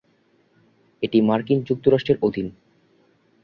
এটি 1.03 1.17
মার্কিন 1.21 1.59
যুক্তরাষ্ট্রের 1.63 2.17
অধীন। 2.21 2.47